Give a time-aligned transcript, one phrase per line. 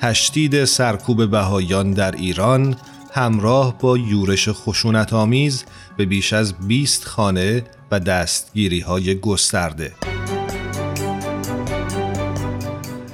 [0.00, 2.76] تشدید سرکوب بهایان در ایران
[3.12, 5.64] همراه با یورش خشونت آمیز
[5.96, 9.92] به بیش از 20 خانه و دستگیری های گسترده.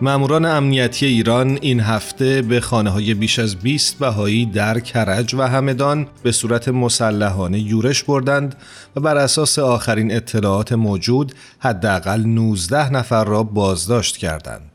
[0.00, 5.42] ماموران امنیتی ایران این هفته به خانه های بیش از 20 بهایی در کرج و
[5.42, 8.54] همدان به صورت مسلحانه یورش بردند
[8.96, 14.67] و بر اساس آخرین اطلاعات موجود حداقل 19 نفر را بازداشت کردند.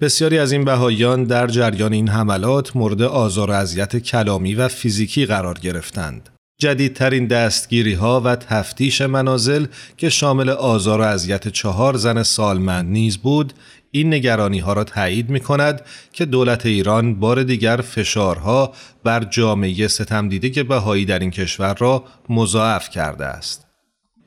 [0.00, 5.26] بسیاری از این بهاییان در جریان این حملات مورد آزار و اذیت کلامی و فیزیکی
[5.26, 6.28] قرار گرفتند.
[6.58, 13.18] جدیدترین دستگیری ها و تفتیش منازل که شامل آزار و اذیت چهار زن سالمند نیز
[13.18, 13.52] بود
[13.90, 18.72] این نگرانی ها را تایید می کند که دولت ایران بار دیگر فشارها
[19.04, 23.69] بر جامعه ستمدیده بهایی در این کشور را مضاعف کرده است.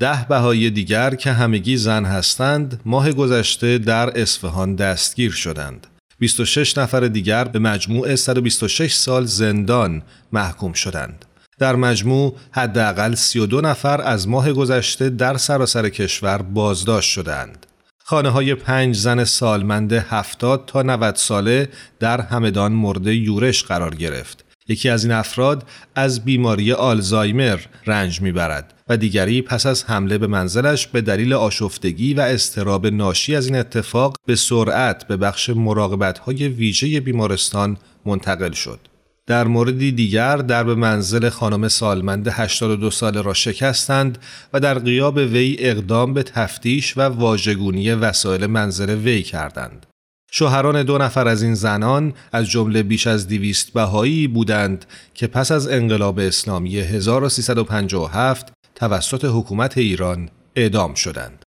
[0.03, 5.88] ده بهایی دیگر که همگی زن هستند ماه گذشته در اصفهان دستگیر شدند.
[6.20, 11.26] 26 نفر دیگر به مجموع 126 سال زندان محکوم شدند.
[11.59, 17.65] در مجموع حداقل 32 نفر از ماه گذشته در سراسر کشور بازداشت شدند.
[18.04, 24.46] خانه های پنج زن سالمند 70 تا 90 ساله در همدان مورد یورش قرار گرفت.
[24.68, 25.63] یکی از این افراد
[25.96, 32.13] از بیماری آلزایمر رنج می‌برد و دیگری پس از حمله به منزلش به دلیل آشفتگی
[32.13, 38.51] و استراب ناشی از این اتفاق به سرعت به بخش مراقبت های ویژه بیمارستان منتقل
[38.51, 38.79] شد.
[39.27, 44.17] در موردی دیگر درب منزل خانم سالمند 82 ساله را شکستند
[44.53, 49.85] و در قیاب وی اقدام به تفتیش و واژگونی وسایل منزل وی کردند.
[50.31, 55.51] شوهران دو نفر از این زنان از جمله بیش از دیویست بهایی بودند که پس
[55.51, 61.43] از انقلاب اسلامی 1357 توسط حکومت ایران اعدام شدند.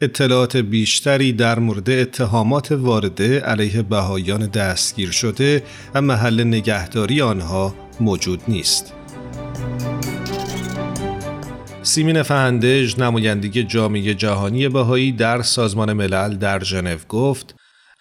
[0.00, 5.62] اطلاعات بیشتری در مورد اتهامات وارده علیه بهایان دستگیر شده
[5.94, 8.92] و محل نگهداری آنها موجود نیست.
[11.82, 17.54] سیمین فهندج نمایندگی جامعه جهانی بهایی در سازمان ملل در ژنو گفت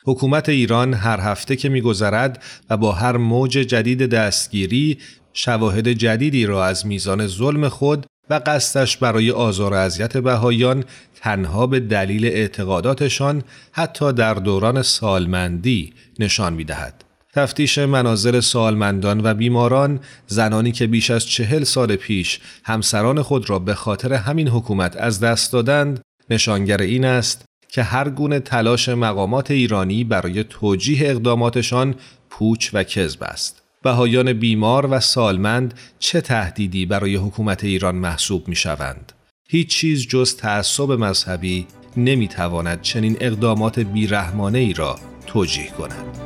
[0.06, 4.98] حکومت ایران هر هفته که میگذرد و با هر موج جدید دستگیری
[5.34, 10.84] شواهد جدیدی را از میزان ظلم خود و قصدش برای آزار و اذیت بهایان
[11.16, 17.04] تنها به دلیل اعتقاداتشان حتی در دوران سالمندی نشان می‌دهد.
[17.34, 23.60] تفتیش منازل سالمندان و بیماران زنانی که بیش از چهل سال پیش همسران خود را
[23.60, 29.52] به خاطر همین حکومت از دست دادند نشانگر این است که هر گونه تلاش مقامات
[29.52, 31.96] ایرانی برای توجیه اقداماتشان
[32.30, 33.61] پوچ و کذب است.
[33.84, 39.12] بهایان بیمار و سالمند چه تهدیدی برای حکومت ایران محسوب می شوند؟
[39.50, 46.18] هیچ چیز جز تعصب مذهبی نمی تواند چنین اقدامات بیرحمانه ای را توجیه کند.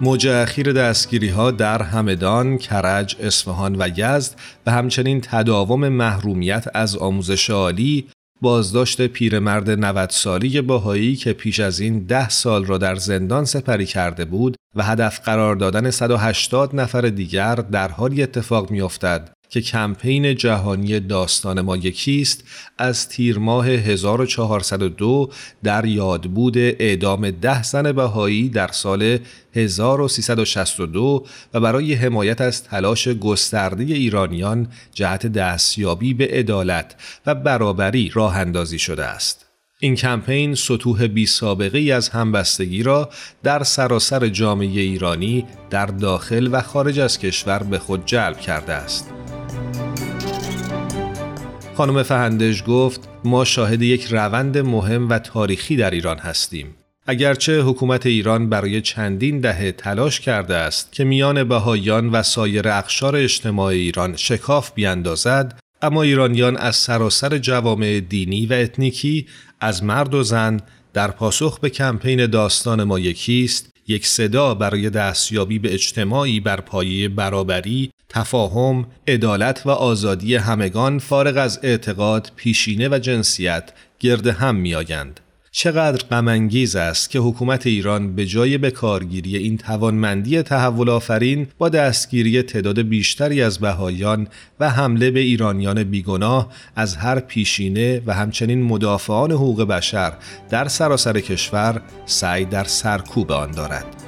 [0.00, 4.34] موج اخیر دستگیری ها در همدان، کرج، اصفهان و یزد
[4.66, 8.06] و همچنین تداوم محرومیت از آموزش عالی
[8.40, 13.86] بازداشت پیرمرد 90 سالی باهایی که پیش از این ده سال را در زندان سپری
[13.86, 20.34] کرده بود و هدف قرار دادن 180 نفر دیگر در حالی اتفاق میافتد که کمپین
[20.34, 22.44] جهانی داستان ما یکیست
[22.78, 25.30] از تیر ماه 1402
[25.62, 29.18] در یادبود اعدام ده زن بهایی در سال
[29.54, 36.94] 1362 و برای حمایت از تلاش گسترده ایرانیان جهت دستیابی به عدالت
[37.26, 39.46] و برابری راه اندازی شده است.
[39.80, 43.10] این کمپین سطوح بی سابقه از همبستگی را
[43.42, 49.10] در سراسر جامعه ایرانی در داخل و خارج از کشور به خود جلب کرده است.
[51.74, 56.74] خانم فهندش گفت ما شاهد یک روند مهم و تاریخی در ایران هستیم.
[57.06, 63.16] اگرچه حکومت ایران برای چندین دهه تلاش کرده است که میان بهایان و سایر اقشار
[63.16, 69.26] اجتماع ایران شکاف بیاندازد اما ایرانیان از سراسر جوامع دینی و اتنیکی
[69.60, 70.60] از مرد و زن
[70.92, 77.08] در پاسخ به کمپین داستان ما یکیست یک صدا برای دستیابی به اجتماعی بر پایه
[77.08, 85.20] برابری، تفاهم، عدالت و آزادی همگان فارغ از اعتقاد، پیشینه و جنسیت گرد هم میآیند.
[85.50, 91.68] چقدر غمانگیز است که حکومت ایران به جای به کارگیری این توانمندی تحول آفرین با
[91.68, 94.28] دستگیری تعداد بیشتری از بهایان
[94.60, 100.12] و حمله به ایرانیان بیگناه از هر پیشینه و همچنین مدافعان حقوق بشر
[100.50, 104.03] در سراسر کشور سعی در سرکوب آن دارد.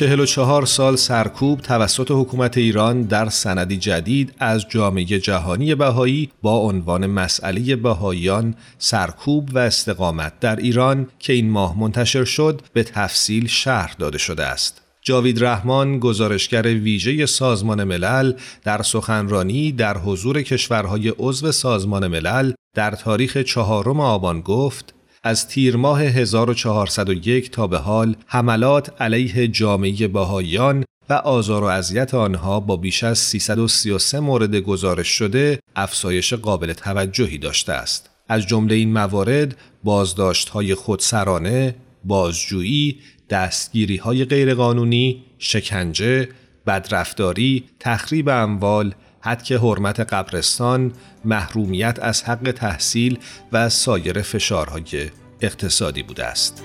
[0.00, 7.06] 44 سال سرکوب توسط حکومت ایران در سندی جدید از جامعه جهانی بهایی با عنوان
[7.06, 13.94] مسئله بهاییان سرکوب و استقامت در ایران که این ماه منتشر شد به تفصیل شرح
[13.98, 14.82] داده شده است.
[15.02, 18.32] جاوید رحمان گزارشگر ویژه سازمان ملل
[18.64, 25.76] در سخنرانی در حضور کشورهای عضو سازمان ملل در تاریخ چهارم آبان گفت از تیر
[25.76, 32.76] ماه 1401 تا به حال حملات علیه جامعه بهاییان و آزار و اذیت آنها با
[32.76, 38.10] بیش از 333 مورد گزارش شده افزایش قابل توجهی داشته است.
[38.28, 41.74] از جمله این موارد بازداشت های خودسرانه،
[42.04, 42.98] بازجویی،
[43.30, 46.28] دستگیری های غیرقانونی، شکنجه،
[46.66, 50.92] بدرفتاری، تخریب اموال، حد حرمت قبرستان،
[51.24, 53.18] محرومیت از حق تحصیل
[53.52, 56.62] و سایر فشارهای اقتصادی بوده است.